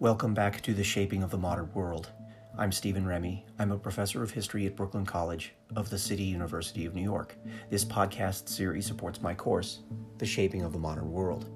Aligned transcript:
Welcome 0.00 0.32
back 0.32 0.60
to 0.60 0.74
The 0.74 0.84
Shaping 0.84 1.24
of 1.24 1.30
the 1.32 1.38
Modern 1.38 1.72
World. 1.74 2.12
I'm 2.56 2.70
Steven 2.70 3.04
Remy. 3.04 3.44
I'm 3.58 3.72
a 3.72 3.76
professor 3.76 4.22
of 4.22 4.30
history 4.30 4.64
at 4.64 4.76
Brooklyn 4.76 5.04
College 5.04 5.54
of 5.74 5.90
the 5.90 5.98
City 5.98 6.22
University 6.22 6.86
of 6.86 6.94
New 6.94 7.02
York. 7.02 7.34
This 7.68 7.84
podcast 7.84 8.48
series 8.48 8.86
supports 8.86 9.20
my 9.20 9.34
course, 9.34 9.80
The 10.18 10.24
Shaping 10.24 10.62
of 10.62 10.72
the 10.72 10.78
Modern 10.78 11.10
World. 11.10 11.50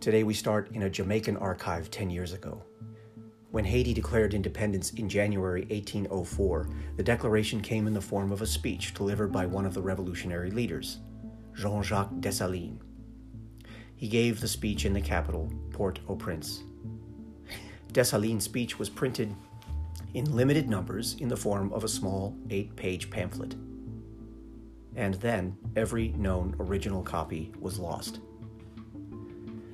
Today 0.00 0.22
we 0.22 0.32
start 0.32 0.70
in 0.72 0.84
a 0.84 0.90
Jamaican 0.90 1.36
archive 1.36 1.90
10 1.90 2.08
years 2.08 2.32
ago. 2.32 2.64
When 3.50 3.66
Haiti 3.66 3.92
declared 3.92 4.32
independence 4.32 4.92
in 4.92 5.10
January 5.10 5.66
1804, 5.68 6.70
the 6.96 7.02
declaration 7.02 7.60
came 7.60 7.86
in 7.86 7.92
the 7.92 8.00
form 8.00 8.32
of 8.32 8.40
a 8.40 8.46
speech 8.46 8.94
delivered 8.94 9.30
by 9.30 9.44
one 9.44 9.66
of 9.66 9.74
the 9.74 9.82
revolutionary 9.82 10.50
leaders, 10.50 11.00
Jean 11.52 11.82
Jacques 11.82 12.14
Dessalines. 12.20 12.85
He 13.96 14.08
gave 14.08 14.40
the 14.40 14.48
speech 14.48 14.84
in 14.84 14.92
the 14.92 15.00
capital, 15.00 15.50
Port 15.70 15.98
au 16.08 16.16
Prince. 16.16 16.62
Dessalines' 17.92 18.42
speech 18.42 18.78
was 18.78 18.90
printed 18.90 19.34
in 20.12 20.36
limited 20.36 20.68
numbers 20.68 21.16
in 21.18 21.28
the 21.28 21.36
form 21.36 21.72
of 21.72 21.82
a 21.82 21.88
small 21.88 22.36
eight 22.50 22.76
page 22.76 23.10
pamphlet. 23.10 23.54
And 24.94 25.14
then 25.14 25.56
every 25.76 26.08
known 26.08 26.54
original 26.60 27.02
copy 27.02 27.52
was 27.58 27.78
lost. 27.78 28.20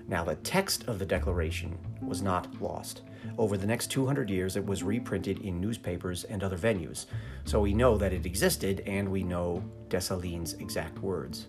Now, 0.09 0.25
the 0.25 0.35
text 0.37 0.89
of 0.89 0.99
the 0.99 1.07
Declaration 1.07 1.79
was 2.01 2.23
not 2.23 2.61
lost. 2.61 3.03
Over 3.39 3.57
the 3.57 3.67
next 3.67 3.87
200 3.89 4.29
years, 4.29 4.57
it 4.57 4.67
was 4.67 4.83
reprinted 4.83 5.41
in 5.41 5.61
newspapers 5.61 6.25
and 6.25 6.43
other 6.43 6.59
venues, 6.59 7.07
so 7.45 7.61
we 7.61 7.73
know 7.73 7.97
that 7.97 8.13
it 8.13 8.27
existed 8.27 8.83
and 8.87 9.09
we 9.09 9.23
know 9.23 9.65
Dessalines' 9.89 10.61
exact 10.61 10.99
words. 10.99 11.47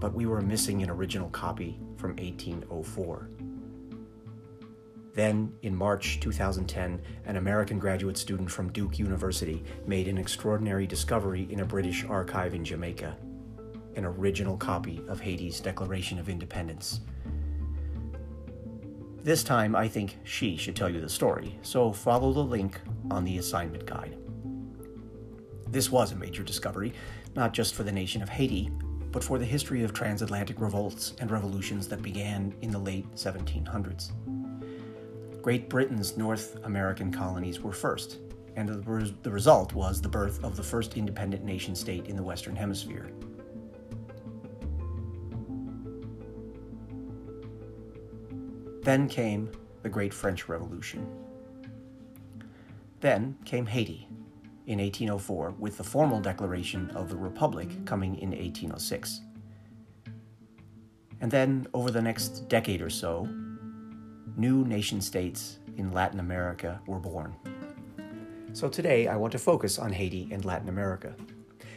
But 0.00 0.14
we 0.14 0.26
were 0.26 0.40
missing 0.40 0.82
an 0.82 0.90
original 0.90 1.30
copy 1.30 1.78
from 1.96 2.10
1804. 2.16 3.28
Then, 5.14 5.52
in 5.62 5.74
March 5.74 6.20
2010, 6.20 7.00
an 7.24 7.36
American 7.36 7.78
graduate 7.78 8.18
student 8.18 8.50
from 8.50 8.70
Duke 8.72 8.98
University 8.98 9.64
made 9.86 10.08
an 10.08 10.18
extraordinary 10.18 10.86
discovery 10.86 11.46
in 11.50 11.60
a 11.60 11.64
British 11.64 12.04
archive 12.04 12.54
in 12.54 12.64
Jamaica 12.64 13.16
an 13.96 14.04
original 14.04 14.56
copy 14.56 15.02
of 15.08 15.20
Haiti's 15.20 15.58
Declaration 15.58 16.18
of 16.18 16.28
Independence. 16.28 17.00
This 19.22 19.42
time, 19.42 19.74
I 19.74 19.88
think 19.88 20.18
she 20.22 20.56
should 20.56 20.76
tell 20.76 20.88
you 20.88 21.00
the 21.00 21.08
story, 21.08 21.58
so 21.62 21.92
follow 21.92 22.32
the 22.32 22.44
link 22.44 22.80
on 23.10 23.24
the 23.24 23.38
assignment 23.38 23.86
guide. 23.86 24.16
This 25.68 25.90
was 25.90 26.12
a 26.12 26.16
major 26.16 26.44
discovery, 26.44 26.92
not 27.34 27.52
just 27.52 27.74
for 27.74 27.82
the 27.82 27.90
nation 27.90 28.22
of 28.22 28.28
Haiti, 28.28 28.70
but 29.16 29.24
for 29.24 29.38
the 29.38 29.44
history 29.46 29.82
of 29.82 29.94
transatlantic 29.94 30.60
revolts 30.60 31.14
and 31.20 31.30
revolutions 31.30 31.88
that 31.88 32.02
began 32.02 32.54
in 32.60 32.70
the 32.70 32.78
late 32.78 33.10
1700s. 33.14 34.10
Great 35.40 35.70
Britain's 35.70 36.18
North 36.18 36.62
American 36.64 37.10
colonies 37.10 37.58
were 37.58 37.72
first, 37.72 38.18
and 38.56 38.68
the 38.68 39.30
result 39.30 39.72
was 39.72 40.02
the 40.02 40.08
birth 40.10 40.44
of 40.44 40.54
the 40.54 40.62
first 40.62 40.98
independent 40.98 41.44
nation 41.44 41.74
state 41.74 42.08
in 42.08 42.14
the 42.14 42.22
Western 42.22 42.54
Hemisphere. 42.54 43.10
Then 48.82 49.08
came 49.08 49.50
the 49.82 49.88
Great 49.88 50.12
French 50.12 50.46
Revolution. 50.46 51.08
Then 53.00 53.38
came 53.46 53.64
Haiti 53.64 54.10
in 54.66 54.78
1804, 54.78 55.54
with 55.58 55.76
the 55.76 55.84
formal 55.84 56.20
declaration 56.20 56.90
of 56.90 57.08
the 57.08 57.16
Republic 57.16 57.68
coming 57.84 58.16
in 58.18 58.30
1806. 58.30 59.20
And 61.20 61.30
then, 61.30 61.66
over 61.72 61.90
the 61.90 62.02
next 62.02 62.48
decade 62.48 62.82
or 62.82 62.90
so, 62.90 63.28
new 64.36 64.64
nation 64.64 65.00
states 65.00 65.58
in 65.76 65.92
Latin 65.92 66.20
America 66.20 66.80
were 66.86 66.98
born. 66.98 67.34
So 68.52 68.68
today 68.68 69.08
I 69.08 69.16
want 69.16 69.32
to 69.32 69.38
focus 69.38 69.78
on 69.78 69.92
Haiti 69.92 70.28
and 70.32 70.44
Latin 70.44 70.68
America. 70.68 71.14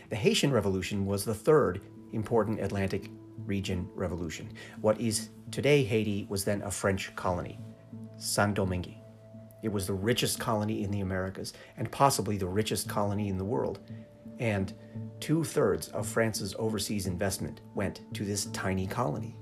The 0.09 0.15
Haitian 0.15 0.51
Revolution 0.51 1.05
was 1.05 1.25
the 1.25 1.33
third 1.33 1.81
important 2.13 2.59
Atlantic 2.59 3.09
region 3.45 3.87
revolution. 3.95 4.49
What 4.81 4.99
is 4.99 5.29
today 5.51 5.83
Haiti 5.83 6.25
was 6.29 6.43
then 6.43 6.61
a 6.61 6.71
French 6.71 7.15
colony, 7.15 7.59
Saint 8.17 8.55
Domingue. 8.55 8.98
It 9.61 9.71
was 9.71 9.87
the 9.87 9.93
richest 9.93 10.39
colony 10.39 10.83
in 10.83 10.91
the 10.91 11.01
Americas 11.01 11.53
and 11.77 11.91
possibly 11.91 12.37
the 12.37 12.47
richest 12.47 12.87
colony 12.87 13.29
in 13.29 13.37
the 13.37 13.45
world. 13.45 13.79
And 14.39 14.73
two 15.19 15.43
thirds 15.43 15.89
of 15.89 16.07
France's 16.07 16.55
overseas 16.57 17.07
investment 17.07 17.61
went 17.75 18.01
to 18.13 18.23
this 18.23 18.45
tiny 18.45 18.87
colony. 18.87 19.35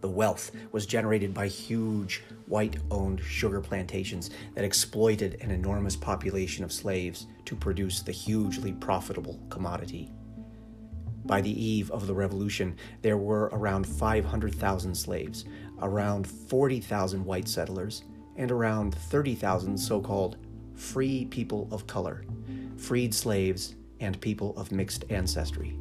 The 0.00 0.08
wealth 0.08 0.52
was 0.72 0.86
generated 0.86 1.34
by 1.34 1.48
huge 1.48 2.22
white 2.46 2.76
owned 2.90 3.20
sugar 3.20 3.60
plantations 3.60 4.30
that 4.54 4.64
exploited 4.64 5.38
an 5.40 5.50
enormous 5.50 5.96
population 5.96 6.64
of 6.64 6.72
slaves 6.72 7.26
to 7.44 7.56
produce 7.56 8.02
the 8.02 8.12
hugely 8.12 8.72
profitable 8.72 9.40
commodity. 9.50 10.12
By 11.24 11.40
the 11.40 11.64
eve 11.64 11.90
of 11.90 12.06
the 12.06 12.14
revolution, 12.14 12.76
there 13.02 13.16
were 13.16 13.50
around 13.52 13.84
500,000 13.84 14.94
slaves, 14.94 15.44
around 15.82 16.26
40,000 16.26 17.24
white 17.24 17.48
settlers, 17.48 18.04
and 18.36 18.50
around 18.50 18.94
30,000 18.94 19.76
so 19.78 20.00
called 20.00 20.36
free 20.74 21.24
people 21.26 21.68
of 21.70 21.86
color, 21.86 22.24
freed 22.76 23.14
slaves, 23.14 23.74
and 24.00 24.20
people 24.20 24.56
of 24.56 24.72
mixed 24.72 25.04
ancestry. 25.10 25.78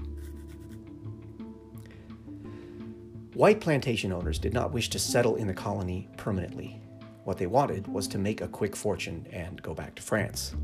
White 3.33 3.59
plantation 3.59 4.13
owners 4.13 4.39
did 4.39 4.53
not 4.53 4.71
wish 4.71 4.89
to 4.91 4.99
settle 4.99 5.35
in 5.35 5.47
the 5.47 5.53
colony 5.53 6.07
permanently. 6.15 6.79
What 7.25 7.37
they 7.37 7.47
wanted 7.47 7.85
was 7.87 8.07
to 8.09 8.17
make 8.17 8.39
a 8.39 8.47
quick 8.47 8.75
fortune 8.75 9.27
and 9.31 9.61
go 9.61 9.73
back 9.73 9.95
to 9.95 10.01
France. 10.01 10.55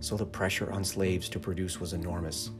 So 0.00 0.16
the 0.16 0.26
pressure 0.26 0.72
on 0.72 0.82
slaves 0.82 1.28
to 1.28 1.38
produce 1.38 1.78
was 1.78 1.92
enormous. 1.92 2.50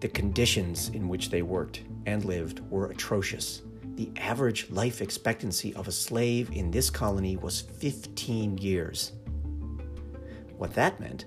The 0.00 0.08
conditions 0.08 0.90
in 0.90 1.08
which 1.08 1.30
they 1.30 1.42
worked 1.42 1.82
and 2.06 2.24
lived 2.24 2.60
were 2.70 2.90
atrocious. 2.90 3.62
The 3.96 4.12
average 4.18 4.70
life 4.70 5.00
expectancy 5.00 5.74
of 5.74 5.88
a 5.88 5.92
slave 5.92 6.50
in 6.52 6.70
this 6.70 6.90
colony 6.90 7.38
was 7.38 7.62
15 7.62 8.58
years. 8.58 9.12
What 10.58 10.74
that 10.74 11.00
meant 11.00 11.24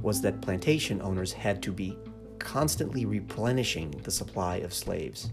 was 0.00 0.22
that 0.22 0.40
plantation 0.40 1.02
owners 1.02 1.30
had 1.30 1.62
to 1.62 1.72
be 1.72 1.98
constantly 2.38 3.04
replenishing 3.04 3.90
the 4.02 4.10
supply 4.10 4.56
of 4.56 4.72
slaves. 4.72 5.30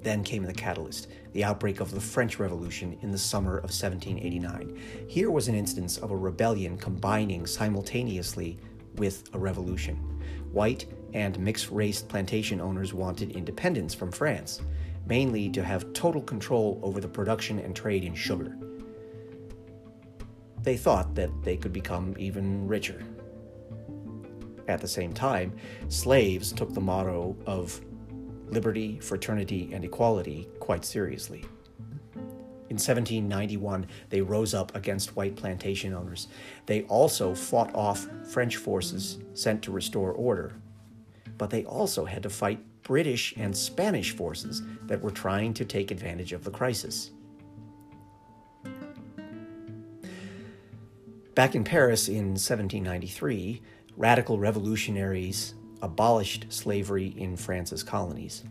Then 0.00 0.24
came 0.24 0.42
the 0.42 0.54
catalyst, 0.54 1.08
the 1.34 1.44
outbreak 1.44 1.80
of 1.80 1.90
the 1.90 2.00
French 2.00 2.38
Revolution 2.38 2.98
in 3.02 3.10
the 3.10 3.18
summer 3.18 3.58
of 3.58 3.70
1789. 3.70 4.80
Here 5.06 5.30
was 5.30 5.48
an 5.48 5.54
instance 5.54 5.98
of 5.98 6.12
a 6.12 6.16
rebellion 6.16 6.78
combining 6.78 7.46
simultaneously 7.46 8.58
with 8.96 9.28
a 9.34 9.38
revolution. 9.38 9.96
White 10.50 10.86
and 11.14 11.38
mixed 11.38 11.70
race 11.70 12.02
plantation 12.02 12.60
owners 12.60 12.94
wanted 12.94 13.32
independence 13.32 13.94
from 13.94 14.12
France, 14.12 14.60
mainly 15.06 15.48
to 15.50 15.62
have 15.62 15.92
total 15.92 16.22
control 16.22 16.80
over 16.82 17.00
the 17.00 17.08
production 17.08 17.58
and 17.58 17.74
trade 17.74 18.04
in 18.04 18.14
sugar. 18.14 18.56
They 20.62 20.76
thought 20.76 21.14
that 21.16 21.30
they 21.42 21.56
could 21.56 21.72
become 21.72 22.14
even 22.18 22.68
richer. 22.68 23.04
At 24.68 24.80
the 24.80 24.88
same 24.88 25.12
time, 25.12 25.54
slaves 25.88 26.52
took 26.52 26.72
the 26.72 26.80
motto 26.80 27.36
of 27.46 27.80
liberty, 28.48 28.98
fraternity, 29.00 29.70
and 29.72 29.84
equality 29.84 30.48
quite 30.60 30.84
seriously. 30.84 31.44
In 32.72 32.76
1791, 32.76 33.86
they 34.08 34.22
rose 34.22 34.54
up 34.54 34.74
against 34.74 35.16
white 35.16 35.36
plantation 35.36 35.92
owners. 35.92 36.28
They 36.64 36.84
also 36.84 37.34
fought 37.34 37.74
off 37.74 38.08
French 38.30 38.56
forces 38.56 39.18
sent 39.34 39.62
to 39.64 39.72
restore 39.72 40.12
order. 40.12 40.54
But 41.42 41.50
they 41.50 41.64
also 41.64 42.04
had 42.04 42.22
to 42.22 42.30
fight 42.30 42.60
British 42.84 43.34
and 43.36 43.56
Spanish 43.56 44.14
forces 44.14 44.62
that 44.86 45.02
were 45.02 45.10
trying 45.10 45.54
to 45.54 45.64
take 45.64 45.90
advantage 45.90 46.32
of 46.32 46.44
the 46.44 46.52
crisis. 46.52 47.10
Back 51.34 51.56
in 51.56 51.64
Paris 51.64 52.06
in 52.06 52.36
1793, 52.36 53.60
radical 53.96 54.38
revolutionaries 54.38 55.54
abolished 55.82 56.46
slavery 56.48 57.12
in 57.16 57.36
France's 57.36 57.82
colonies. 57.82 58.44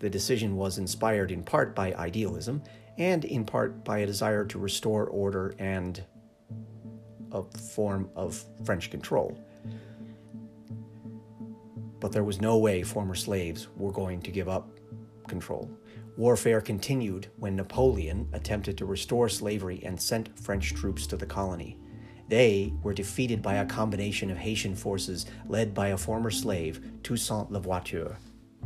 The 0.00 0.10
decision 0.10 0.56
was 0.56 0.78
inspired 0.78 1.30
in 1.30 1.44
part 1.44 1.76
by 1.76 1.94
idealism 1.94 2.60
and 2.98 3.24
in 3.24 3.44
part 3.44 3.84
by 3.84 3.98
a 3.98 4.06
desire 4.06 4.44
to 4.46 4.58
restore 4.58 5.06
order 5.06 5.54
and 5.60 6.04
a 7.30 7.44
form 7.44 8.10
of 8.16 8.44
French 8.64 8.90
control. 8.90 9.38
But 12.00 12.12
there 12.12 12.24
was 12.24 12.40
no 12.40 12.58
way 12.58 12.82
former 12.82 13.14
slaves 13.14 13.68
were 13.76 13.92
going 13.92 14.22
to 14.22 14.30
give 14.30 14.48
up 14.48 14.70
control. 15.28 15.70
Warfare 16.16 16.60
continued 16.60 17.28
when 17.36 17.56
Napoleon 17.56 18.28
attempted 18.32 18.76
to 18.78 18.86
restore 18.86 19.28
slavery 19.28 19.80
and 19.84 20.00
sent 20.00 20.38
French 20.38 20.74
troops 20.74 21.06
to 21.06 21.16
the 21.16 21.26
colony. 21.26 21.78
They 22.28 22.72
were 22.82 22.94
defeated 22.94 23.42
by 23.42 23.56
a 23.56 23.66
combination 23.66 24.30
of 24.30 24.36
Haitian 24.36 24.74
forces 24.74 25.26
led 25.48 25.74
by 25.74 25.88
a 25.88 25.96
former 25.96 26.30
slave, 26.30 26.80
Toussaint 27.02 27.50
Louverture, 27.50 28.16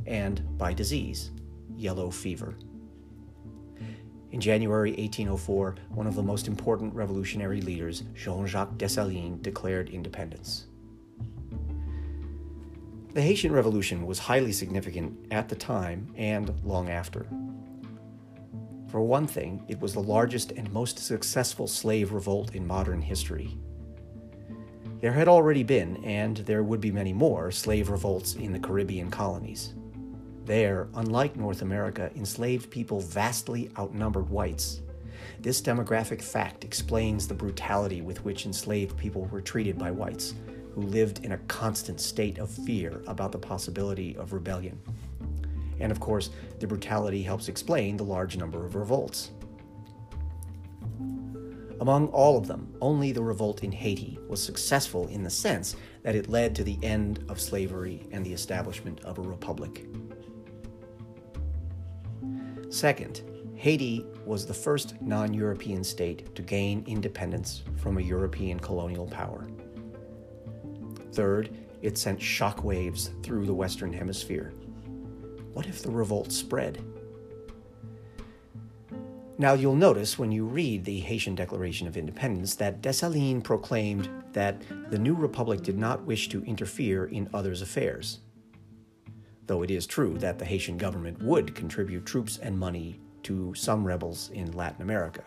and 0.06 0.58
by 0.58 0.72
disease. 0.72 1.30
yellow 1.76 2.10
fever. 2.10 2.56
In 4.30 4.40
January 4.40 4.90
1804, 4.90 5.76
one 5.90 6.06
of 6.06 6.14
the 6.14 6.22
most 6.22 6.48
important 6.48 6.94
revolutionary 6.94 7.60
leaders, 7.60 8.02
Jean 8.14 8.46
Jacques 8.46 8.76
Dessalines, 8.76 9.40
declared 9.42 9.88
independence. 9.90 10.66
The 13.14 13.22
Haitian 13.22 13.52
Revolution 13.52 14.06
was 14.06 14.18
highly 14.18 14.50
significant 14.50 15.16
at 15.30 15.48
the 15.48 15.54
time 15.54 16.12
and 16.16 16.52
long 16.64 16.90
after. 16.90 17.28
For 18.88 19.02
one 19.02 19.28
thing, 19.28 19.64
it 19.68 19.78
was 19.78 19.94
the 19.94 20.02
largest 20.02 20.50
and 20.50 20.68
most 20.72 20.98
successful 20.98 21.68
slave 21.68 22.12
revolt 22.12 22.56
in 22.56 22.66
modern 22.66 23.00
history. 23.00 23.56
There 25.00 25.12
had 25.12 25.28
already 25.28 25.62
been, 25.62 26.02
and 26.02 26.38
there 26.38 26.64
would 26.64 26.80
be 26.80 26.90
many 26.90 27.12
more, 27.12 27.52
slave 27.52 27.88
revolts 27.88 28.34
in 28.34 28.52
the 28.52 28.58
Caribbean 28.58 29.12
colonies. 29.12 29.74
There, 30.44 30.88
unlike 30.94 31.36
North 31.36 31.62
America, 31.62 32.10
enslaved 32.16 32.68
people 32.68 32.98
vastly 32.98 33.70
outnumbered 33.78 34.28
whites. 34.28 34.80
This 35.38 35.62
demographic 35.62 36.20
fact 36.20 36.64
explains 36.64 37.28
the 37.28 37.34
brutality 37.34 38.02
with 38.02 38.24
which 38.24 38.44
enslaved 38.44 38.96
people 38.96 39.26
were 39.26 39.40
treated 39.40 39.78
by 39.78 39.92
whites, 39.92 40.34
who 40.74 40.82
lived 40.82 41.24
in 41.24 41.32
a 41.32 41.38
constant 41.38 42.00
state 42.00 42.38
of 42.38 42.50
fear 42.50 43.02
about 43.06 43.32
the 43.32 43.38
possibility 43.38 44.16
of 44.16 44.32
rebellion. 44.32 44.80
And 45.80 45.92
of 45.92 46.00
course, 46.00 46.30
the 46.58 46.66
brutality 46.66 47.22
helps 47.22 47.48
explain 47.48 47.96
the 47.96 48.04
large 48.04 48.36
number 48.36 48.64
of 48.64 48.74
revolts. 48.74 49.30
Among 51.80 52.08
all 52.08 52.38
of 52.38 52.46
them, 52.46 52.74
only 52.80 53.12
the 53.12 53.22
revolt 53.22 53.62
in 53.62 53.72
Haiti 53.72 54.18
was 54.28 54.42
successful 54.42 55.08
in 55.08 55.22
the 55.22 55.30
sense 55.30 55.76
that 56.02 56.14
it 56.14 56.28
led 56.28 56.54
to 56.56 56.64
the 56.64 56.78
end 56.82 57.24
of 57.28 57.40
slavery 57.40 58.06
and 58.12 58.24
the 58.24 58.32
establishment 58.32 59.00
of 59.04 59.18
a 59.18 59.22
republic. 59.22 59.86
Second, 62.70 63.22
Haiti 63.56 64.04
was 64.24 64.46
the 64.46 64.54
first 64.54 65.00
non 65.00 65.32
European 65.32 65.84
state 65.84 66.34
to 66.34 66.42
gain 66.42 66.84
independence 66.86 67.62
from 67.76 67.98
a 67.98 68.02
European 68.02 68.58
colonial 68.58 69.06
power. 69.06 69.46
Third, 71.14 71.56
it 71.82 71.98
sent 71.98 72.18
shockwaves 72.18 73.10
through 73.22 73.46
the 73.46 73.54
Western 73.54 73.92
Hemisphere. 73.92 74.52
What 75.52 75.66
if 75.66 75.82
the 75.82 75.90
revolt 75.90 76.32
spread? 76.32 76.82
Now, 79.36 79.54
you'll 79.54 79.74
notice 79.74 80.18
when 80.18 80.30
you 80.30 80.44
read 80.44 80.84
the 80.84 81.00
Haitian 81.00 81.34
Declaration 81.34 81.88
of 81.88 81.96
Independence 81.96 82.54
that 82.56 82.82
Dessalines 82.82 83.42
proclaimed 83.42 84.08
that 84.32 84.62
the 84.90 84.98
new 84.98 85.14
republic 85.14 85.62
did 85.62 85.76
not 85.76 86.04
wish 86.04 86.28
to 86.28 86.44
interfere 86.44 87.06
in 87.06 87.28
others' 87.34 87.62
affairs 87.62 88.20
though 89.46 89.62
it 89.62 89.70
is 89.70 89.86
true 89.86 90.18
that 90.18 90.38
the 90.38 90.44
Haitian 90.44 90.76
government 90.78 91.22
would 91.22 91.54
contribute 91.54 92.06
troops 92.06 92.38
and 92.38 92.58
money 92.58 93.00
to 93.22 93.54
some 93.54 93.84
rebels 93.84 94.30
in 94.30 94.52
Latin 94.52 94.82
America. 94.82 95.24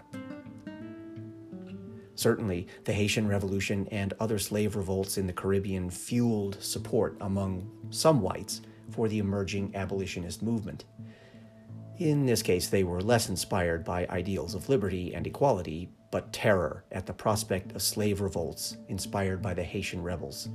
Certainly, 2.27 2.68
the 2.83 2.91
Haitian 2.91 3.25
Revolution 3.29 3.88
and 3.89 4.13
other 4.19 4.38
slave 4.38 4.75
revolts 4.75 5.18
in 5.18 5.27
the 5.27 5.31
Caribbean 5.31 5.89
fueled 5.89 6.62
support 6.62 7.15
among 7.21 7.71
some 7.89 8.19
whites 8.19 8.59
for 8.89 9.07
the 9.07 9.19
emerging 9.19 9.74
abolitionist 9.74 10.44
movement. 10.44 10.83
In 12.00 12.25
this 12.25 12.41
case, 12.41 12.68
they 12.68 12.83
were 12.83 13.00
less 13.00 13.29
inspired 13.29 13.85
by 13.85 14.07
ideals 14.07 14.56
of 14.56 14.68
liberty 14.68 15.15
and 15.15 15.25
equality, 15.25 15.89
but 16.12 16.33
terror 16.33 16.83
at 16.91 17.06
the 17.06 17.13
prospect 17.13 17.71
of 17.71 17.81
slave 17.81 18.19
revolts 18.19 18.75
inspired 18.89 19.41
by 19.41 19.53
the 19.53 19.63
Haitian 19.63 20.03
rebels. 20.03 20.50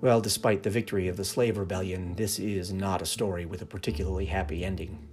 Well, 0.00 0.22
despite 0.22 0.62
the 0.62 0.70
victory 0.70 1.08
of 1.08 1.18
the 1.18 1.26
slave 1.26 1.58
rebellion, 1.58 2.14
this 2.14 2.38
is 2.38 2.72
not 2.72 3.02
a 3.02 3.06
story 3.06 3.44
with 3.44 3.60
a 3.60 3.66
particularly 3.66 4.24
happy 4.24 4.64
ending. 4.64 5.09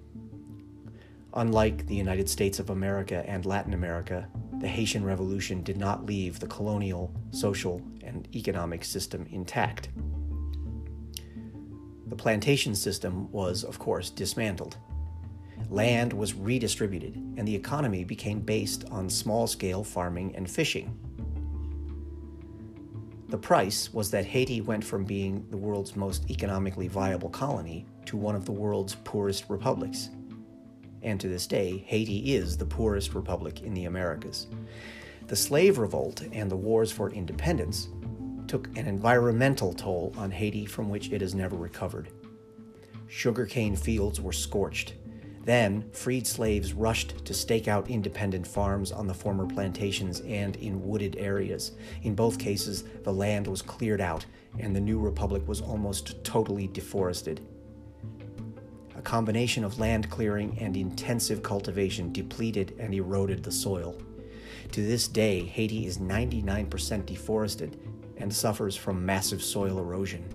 Unlike 1.34 1.88
the 1.88 1.96
United 1.96 2.30
States 2.30 2.60
of 2.60 2.70
America 2.70 3.24
and 3.28 3.46
Latin 3.46 3.74
America, 3.74 4.28
the 4.60 4.68
Haitian 4.68 5.04
Revolution 5.04 5.62
did 5.62 5.78
not 5.78 6.06
leave 6.06 6.40
the 6.40 6.48
colonial, 6.48 7.14
social, 7.32 7.82
and 8.04 8.28
economic 8.36 8.84
system 8.84 9.28
intact. 9.32 9.90
The 12.08 12.16
plantation 12.16 12.74
system 12.74 13.32
was, 13.32 13.64
of 13.64 13.78
course, 13.78 14.10
dismantled. 14.10 14.78
Land 15.70 16.14
was 16.14 16.34
redistributed, 16.34 17.16
and 17.38 17.48
the 17.48 17.56
economy 17.56 18.04
became 18.04 18.40
based 18.40 18.86
on 18.90 19.10
small 19.10 19.48
scale 19.48 19.84
farming 19.84 20.36
and 20.36 20.50
fishing. 20.50 20.98
The 23.30 23.38
price 23.38 23.94
was 23.94 24.10
that 24.12 24.26
Haiti 24.26 24.62
went 24.62 24.86
from 24.86 25.04
being 25.04 25.46
the 25.50 25.58
world's 25.58 25.98
most 25.98 26.32
economically 26.32 26.88
viable 26.88 27.30
colony 27.30 27.86
to 28.06 28.16
one 28.16 28.36
of 28.36 28.46
the 28.46 28.54
world's 28.54 28.96
poorest 29.04 29.50
republics. 29.50 30.10
And 31.02 31.20
to 31.22 31.28
this 31.28 31.48
day, 31.48 31.84
Haiti 31.88 32.34
is 32.34 32.58
the 32.58 32.66
poorest 32.66 33.14
republic 33.14 33.62
in 33.62 33.74
the 33.74 33.86
Americas. 33.86 34.48
The 35.28 35.36
slave 35.36 35.78
revolt 35.78 36.24
and 36.32 36.50
the 36.50 36.56
wars 36.56 36.92
for 36.92 37.12
independence 37.12 37.90
took 38.48 38.68
an 38.78 38.88
environmental 38.88 39.74
toll 39.74 40.14
on 40.18 40.32
Haiti 40.32 40.66
from 40.66 40.90
which 40.90 41.12
it 41.12 41.22
has 41.22 41.36
never 41.36 41.56
recovered. 41.56 42.10
Sugarcane 43.08 43.76
fields 43.76 44.22
were 44.22 44.34
scorched, 44.34 44.94
then, 45.48 45.90
freed 45.94 46.28
slaves 46.28 46.74
rushed 46.74 47.24
to 47.24 47.34
stake 47.34 47.70
out 47.70 47.90
independent 47.90 48.46
farms 48.46 48.92
on 48.92 49.08
the 49.08 49.14
former 49.14 49.46
plantations 49.46 50.20
and 50.20 50.58
in 50.58 50.86
wooded 50.86 51.16
areas. 51.18 51.72
In 52.04 52.16
both 52.16 52.38
cases, 52.38 52.84
the 53.06 53.14
land 53.14 53.48
was 53.48 53.62
cleared 53.62 54.02
out 54.02 54.26
and 54.60 54.76
the 54.76 54.82
new 54.82 55.00
republic 55.00 55.48
was 55.48 55.62
almost 55.62 56.22
totally 56.26 56.68
deforested. 56.68 57.40
A 58.98 59.02
combination 59.02 59.64
of 59.64 59.80
land 59.80 60.10
clearing 60.10 60.58
and 60.60 60.76
intensive 60.76 61.44
cultivation 61.44 62.12
depleted 62.12 62.76
and 62.80 62.94
eroded 62.94 63.44
the 63.44 63.52
soil. 63.52 63.96
To 64.72 64.82
this 64.82 65.08
day, 65.08 65.46
Haiti 65.46 65.86
is 65.86 66.00
99% 66.00 67.06
deforested 67.06 67.80
and 68.18 68.34
suffers 68.34 68.76
from 68.76 69.06
massive 69.06 69.44
soil 69.44 69.78
erosion. 69.80 70.28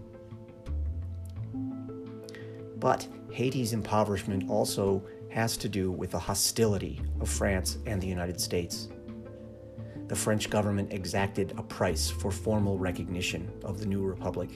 But 2.77 3.07
Haiti's 3.31 3.73
impoverishment 3.73 4.49
also 4.49 5.03
has 5.31 5.57
to 5.57 5.69
do 5.69 5.91
with 5.91 6.13
the 6.13 6.19
hostility 6.19 7.01
of 7.21 7.29
France 7.29 7.79
and 7.87 8.01
the 8.01 8.07
United 8.07 8.41
States. 8.41 8.89
The 10.07 10.17
French 10.17 10.51
government 10.51 10.93
exacted 10.93 11.55
a 11.57 11.63
price 11.63 12.11
for 12.11 12.31
formal 12.31 12.79
recognition 12.79 13.51
of 13.65 13.81
the 13.81 13.87
new 13.87 14.03
republic. 14.03 14.51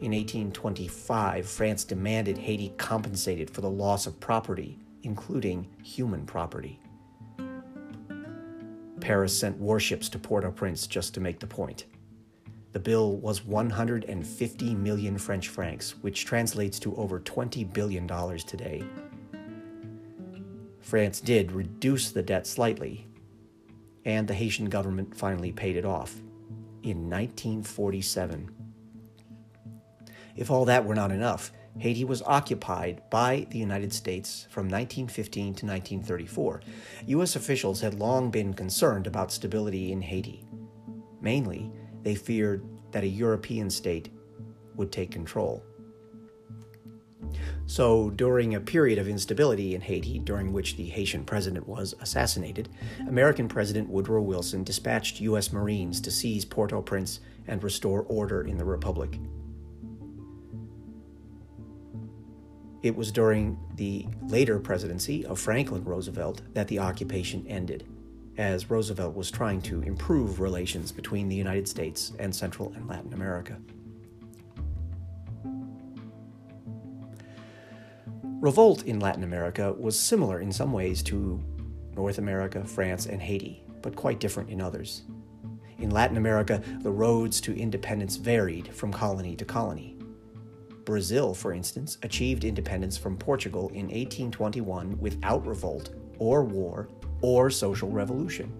In 0.00 0.12
1825, 0.12 1.46
France 1.46 1.84
demanded 1.84 2.38
Haiti 2.38 2.72
compensated 2.78 3.50
for 3.50 3.60
the 3.60 3.68
loss 3.68 4.06
of 4.06 4.18
property, 4.18 4.78
including 5.02 5.68
human 5.82 6.24
property. 6.24 6.80
Paris 8.98 9.38
sent 9.38 9.58
warships 9.58 10.08
to 10.08 10.18
Port 10.18 10.46
au 10.46 10.52
Prince 10.52 10.86
just 10.86 11.12
to 11.12 11.20
make 11.20 11.38
the 11.38 11.46
point. 11.46 11.84
The 12.72 12.80
bill 12.80 13.18
was 13.18 13.44
150 13.44 14.74
million 14.74 15.18
French 15.18 15.48
francs, 15.48 15.94
which 16.00 16.24
translates 16.24 16.78
to 16.78 16.96
over 16.96 17.20
$20 17.20 17.70
billion 17.70 18.08
today. 18.38 18.82
France 20.80 21.20
did 21.20 21.52
reduce 21.52 22.10
the 22.10 22.22
debt 22.22 22.46
slightly, 22.46 23.06
and 24.06 24.26
the 24.26 24.34
Haitian 24.34 24.70
government 24.70 25.14
finally 25.14 25.52
paid 25.52 25.76
it 25.76 25.84
off 25.84 26.16
in 26.82 27.10
1947. 27.10 28.59
If 30.36 30.50
all 30.50 30.64
that 30.66 30.84
were 30.84 30.94
not 30.94 31.12
enough, 31.12 31.52
Haiti 31.78 32.04
was 32.04 32.22
occupied 32.22 33.02
by 33.10 33.46
the 33.50 33.58
United 33.58 33.92
States 33.92 34.46
from 34.50 34.64
1915 34.64 35.42
to 35.42 35.66
1934. 35.66 36.62
U.S. 37.06 37.36
officials 37.36 37.80
had 37.80 37.94
long 37.94 38.30
been 38.30 38.54
concerned 38.54 39.06
about 39.06 39.32
stability 39.32 39.92
in 39.92 40.02
Haiti. 40.02 40.44
Mainly, 41.20 41.70
they 42.02 42.14
feared 42.14 42.64
that 42.92 43.04
a 43.04 43.08
European 43.08 43.70
state 43.70 44.10
would 44.74 44.90
take 44.90 45.10
control. 45.10 45.64
So, 47.66 48.10
during 48.10 48.54
a 48.54 48.60
period 48.60 48.98
of 48.98 49.06
instability 49.06 49.76
in 49.76 49.80
Haiti, 49.80 50.18
during 50.18 50.52
which 50.52 50.76
the 50.76 50.86
Haitian 50.86 51.24
president 51.24 51.68
was 51.68 51.94
assassinated, 52.00 52.68
American 53.06 53.46
President 53.46 53.88
Woodrow 53.88 54.22
Wilson 54.22 54.64
dispatched 54.64 55.20
U.S. 55.20 55.52
Marines 55.52 56.00
to 56.00 56.10
seize 56.10 56.44
Port 56.44 56.72
au 56.72 56.82
Prince 56.82 57.20
and 57.46 57.62
restore 57.62 58.02
order 58.08 58.42
in 58.42 58.58
the 58.58 58.64
Republic. 58.64 59.20
It 62.82 62.96
was 62.96 63.12
during 63.12 63.58
the 63.74 64.06
later 64.22 64.58
presidency 64.58 65.26
of 65.26 65.38
Franklin 65.38 65.84
Roosevelt 65.84 66.42
that 66.54 66.68
the 66.68 66.78
occupation 66.78 67.46
ended 67.46 67.86
as 68.38 68.70
Roosevelt 68.70 69.14
was 69.14 69.30
trying 69.30 69.60
to 69.60 69.82
improve 69.82 70.40
relations 70.40 70.92
between 70.92 71.28
the 71.28 71.36
United 71.36 71.68
States 71.68 72.12
and 72.18 72.34
Central 72.34 72.72
and 72.74 72.88
Latin 72.88 73.12
America. 73.12 73.58
Revolt 78.40 78.84
in 78.84 78.98
Latin 78.98 79.24
America 79.24 79.74
was 79.74 79.98
similar 79.98 80.40
in 80.40 80.50
some 80.50 80.72
ways 80.72 81.02
to 81.02 81.38
North 81.94 82.16
America, 82.16 82.64
France, 82.64 83.04
and 83.04 83.20
Haiti, 83.20 83.62
but 83.82 83.94
quite 83.94 84.20
different 84.20 84.48
in 84.48 84.62
others. 84.62 85.02
In 85.78 85.90
Latin 85.90 86.16
America, 86.16 86.62
the 86.80 86.90
roads 86.90 87.42
to 87.42 87.54
independence 87.54 88.16
varied 88.16 88.74
from 88.74 88.90
colony 88.90 89.36
to 89.36 89.44
colony. 89.44 89.99
Brazil, 90.90 91.32
for 91.32 91.52
instance, 91.52 91.98
achieved 92.02 92.42
independence 92.42 92.96
from 92.96 93.16
Portugal 93.16 93.68
in 93.68 93.86
1821 93.86 94.98
without 94.98 95.46
revolt 95.46 95.90
or 96.18 96.42
war 96.42 96.88
or 97.20 97.48
social 97.48 97.88
revolution. 97.88 98.52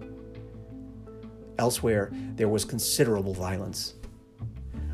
Elsewhere, 1.59 2.13
there 2.37 2.49
was 2.49 2.65
considerable 2.65 3.35
violence. 3.35 3.95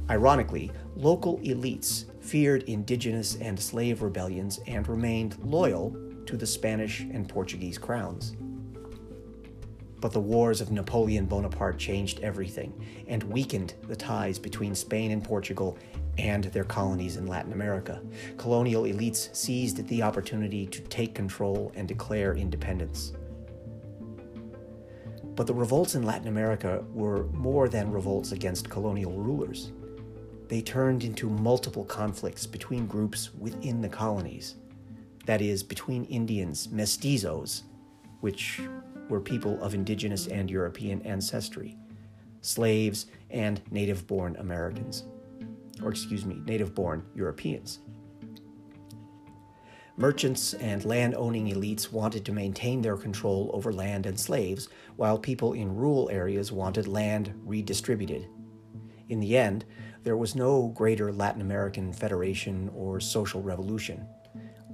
Ironically, 0.09 0.73
local 0.95 1.37
elites 1.41 2.07
feared 2.23 2.63
indigenous 2.63 3.37
and 3.37 3.61
slave 3.61 4.01
rebellions 4.01 4.59
and 4.67 4.89
remained 4.89 5.37
loyal 5.45 5.95
to 6.25 6.39
the 6.39 6.47
Spanish 6.47 7.01
and 7.01 7.29
Portuguese 7.29 7.77
crowns. 7.77 8.35
But 10.01 10.13
the 10.13 10.21
wars 10.21 10.63
of 10.63 10.71
Napoleon 10.71 11.27
Bonaparte 11.27 11.79
changed 11.79 12.21
everything 12.21 12.73
and 13.09 13.23
weakened 13.25 13.75
the 13.89 13.97
ties 13.97 14.39
between 14.39 14.75
Spain 14.75 15.11
and 15.11 15.23
Portugal 15.23 15.77
and 16.19 16.45
their 16.45 16.65
colonies 16.65 17.17
in 17.17 17.27
Latin 17.27 17.53
America. 17.53 18.01
Colonial 18.37 18.85
elites 18.85 19.35
seized 19.35 19.87
the 19.89 20.03
opportunity 20.03 20.67
to 20.67 20.81
take 20.83 21.15
control 21.15 21.73
and 21.75 21.87
declare 21.87 22.35
independence. 22.35 23.13
But 25.35 25.47
the 25.47 25.55
revolts 25.55 25.95
in 25.95 26.03
Latin 26.03 26.29
America 26.29 26.83
were 26.93 27.25
more 27.27 27.69
than 27.69 27.93
revolts 27.93 28.33
against 28.33 28.71
colonial 28.71 29.13
rulers. 29.13 29.73
They 30.49 30.63
turned 30.63 31.05
into 31.05 31.29
multiple 31.29 31.85
conflicts 31.85 32.47
between 32.47 32.87
groups 32.87 33.35
within 33.35 33.83
the 33.83 33.89
colonies. 33.89 34.55
That 35.27 35.43
is, 35.43 35.63
between 35.63 36.05
Indians, 36.05 36.69
mestizos, 36.69 37.63
which 38.21 38.63
were 39.09 39.21
people 39.21 39.61
of 39.63 39.75
indigenous 39.75 40.29
and 40.29 40.51
European 40.51 41.03
ancestry, 41.03 41.77
slaves, 42.41 43.07
and 43.31 43.61
native 43.71 44.07
born 44.07 44.37
Americans. 44.37 45.05
Or, 45.83 45.91
excuse 45.91 46.25
me, 46.25 46.41
native 46.45 46.75
born 46.75 47.05
Europeans. 47.15 47.81
Merchants 49.99 50.53
and 50.55 50.85
land 50.85 51.15
owning 51.15 51.47
elites 51.47 51.91
wanted 51.91 52.25
to 52.27 52.33
maintain 52.33 52.83
their 52.83 52.99
control 52.99 53.51
over 53.55 53.73
land 53.73 54.05
and 54.05 54.21
slaves, 54.21 54.69
while 54.97 55.19
people 55.19 55.55
in 55.55 55.75
rural 55.75 56.11
areas 56.11 56.53
wanted 56.53 56.87
land 56.87 57.33
redistributed. 57.45 58.29
In 59.09 59.21
the 59.21 59.39
end, 59.39 59.65
there 60.03 60.19
was 60.19 60.35
no 60.35 60.69
greater 60.69 61.13
Latin 61.13 61.41
American 61.41 61.95
federation 61.95 62.71
or 62.75 63.01
social 63.01 63.41
revolution. 63.41 64.07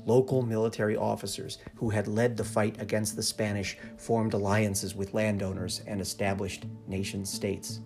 Local 0.04 0.42
military 0.42 0.96
officers 0.96 1.58
who 1.76 1.88
had 1.88 2.08
led 2.08 2.36
the 2.36 2.42
fight 2.42 2.80
against 2.82 3.14
the 3.14 3.22
Spanish 3.22 3.78
formed 3.98 4.34
alliances 4.34 4.96
with 4.96 5.14
landowners 5.14 5.82
and 5.86 6.00
established 6.00 6.66
nation 6.88 7.24
states 7.24 7.80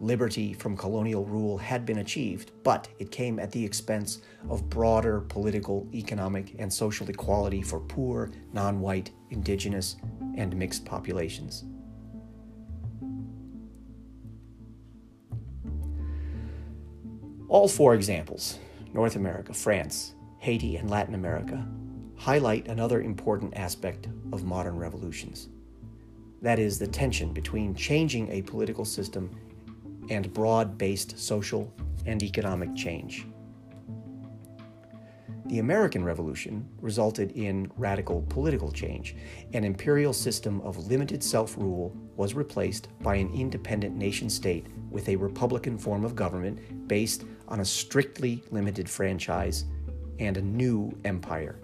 liberty 0.00 0.52
from 0.52 0.76
colonial 0.76 1.24
rule 1.24 1.58
had 1.58 1.84
been 1.84 1.98
achieved, 1.98 2.52
but 2.62 2.88
it 2.98 3.10
came 3.10 3.38
at 3.38 3.52
the 3.52 3.64
expense 3.64 4.20
of 4.48 4.68
broader 4.68 5.20
political, 5.22 5.88
economic, 5.92 6.54
and 6.58 6.72
social 6.72 7.08
equality 7.08 7.62
for 7.62 7.80
poor, 7.80 8.30
non 8.52 8.80
white, 8.80 9.10
indigenous, 9.30 9.96
and 10.36 10.56
mixed 10.56 10.84
populations. 10.84 11.64
All 17.48 17.66
four 17.66 17.94
examples 17.94 18.58
North 18.92 19.16
America, 19.16 19.52
France, 19.52 20.14
Haiti, 20.38 20.76
and 20.76 20.90
Latin 20.90 21.14
America 21.14 21.66
highlight 22.16 22.68
another 22.68 23.00
important 23.00 23.56
aspect 23.56 24.08
of 24.32 24.44
modern 24.44 24.76
revolutions. 24.76 25.48
That 26.42 26.58
is, 26.58 26.78
the 26.78 26.86
tension 26.86 27.32
between 27.32 27.74
changing 27.74 28.30
a 28.30 28.42
political 28.42 28.84
system 28.84 29.30
and 30.10 30.32
broad 30.32 30.78
based 30.78 31.18
social 31.18 31.72
and 32.06 32.22
economic 32.22 32.74
change. 32.74 33.26
The 35.46 35.60
American 35.60 36.04
Revolution 36.04 36.68
resulted 36.82 37.32
in 37.32 37.72
radical 37.78 38.20
political 38.28 38.70
change. 38.70 39.16
An 39.54 39.64
imperial 39.64 40.12
system 40.12 40.60
of 40.60 40.88
limited 40.88 41.24
self 41.24 41.56
rule 41.56 41.96
was 42.16 42.34
replaced 42.34 42.88
by 43.00 43.14
an 43.14 43.32
independent 43.32 43.96
nation 43.96 44.28
state 44.28 44.66
with 44.90 45.08
a 45.08 45.16
republican 45.16 45.78
form 45.78 46.04
of 46.04 46.14
government 46.14 46.86
based 46.86 47.24
on 47.48 47.60
a 47.60 47.64
strictly 47.64 48.42
limited 48.50 48.90
franchise 48.90 49.64
and 50.18 50.36
a 50.36 50.42
new 50.42 50.92
empire. 51.06 51.58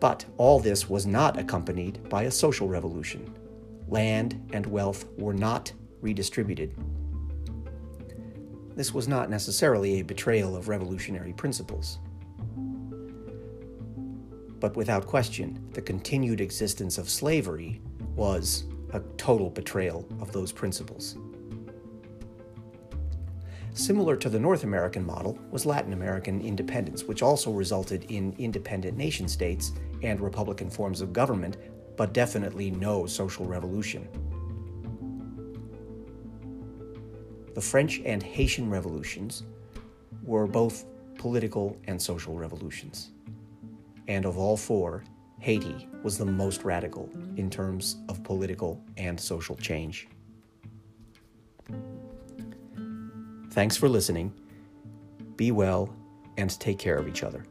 But 0.00 0.24
all 0.38 0.58
this 0.58 0.88
was 0.88 1.06
not 1.06 1.38
accompanied 1.38 2.08
by 2.08 2.24
a 2.24 2.30
social 2.32 2.66
revolution. 2.66 3.32
Land 3.86 4.50
and 4.52 4.66
wealth 4.66 5.04
were 5.18 5.34
not 5.34 5.72
redistributed. 6.00 6.74
This 8.76 8.94
was 8.94 9.08
not 9.08 9.30
necessarily 9.30 10.00
a 10.00 10.04
betrayal 10.04 10.56
of 10.56 10.68
revolutionary 10.68 11.32
principles. 11.32 11.98
But 14.60 14.76
without 14.76 15.06
question, 15.06 15.66
the 15.72 15.82
continued 15.82 16.40
existence 16.40 16.98
of 16.98 17.08
slavery 17.08 17.80
was 18.14 18.64
a 18.92 19.00
total 19.16 19.50
betrayal 19.50 20.06
of 20.20 20.32
those 20.32 20.52
principles. 20.52 21.16
Similar 23.72 24.16
to 24.16 24.28
the 24.28 24.38
North 24.38 24.64
American 24.64 25.06
model 25.06 25.38
was 25.50 25.64
Latin 25.64 25.92
American 25.92 26.40
independence, 26.40 27.04
which 27.04 27.22
also 27.22 27.52
resulted 27.52 28.04
in 28.10 28.34
independent 28.38 28.98
nation 28.98 29.28
states 29.28 29.72
and 30.02 30.20
republican 30.20 30.68
forms 30.68 31.00
of 31.00 31.12
government, 31.12 31.56
but 31.96 32.12
definitely 32.12 32.70
no 32.70 33.06
social 33.06 33.46
revolution. 33.46 34.08
The 37.54 37.60
French 37.60 38.00
and 38.04 38.22
Haitian 38.22 38.70
revolutions 38.70 39.44
were 40.22 40.46
both 40.46 40.84
political 41.18 41.76
and 41.86 42.00
social 42.00 42.34
revolutions. 42.34 43.10
And 44.08 44.24
of 44.24 44.38
all 44.38 44.56
four, 44.56 45.04
Haiti 45.40 45.88
was 46.02 46.18
the 46.18 46.24
most 46.24 46.64
radical 46.64 47.10
in 47.36 47.50
terms 47.50 47.96
of 48.08 48.22
political 48.22 48.82
and 48.96 49.18
social 49.18 49.56
change. 49.56 50.08
Thanks 53.50 53.76
for 53.76 53.88
listening. 53.88 54.32
Be 55.36 55.50
well 55.50 55.94
and 56.36 56.58
take 56.60 56.78
care 56.78 56.96
of 56.96 57.08
each 57.08 57.22
other. 57.22 57.44